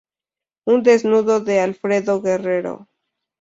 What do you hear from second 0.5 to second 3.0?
Un desnudo de Alfredo Guerrero.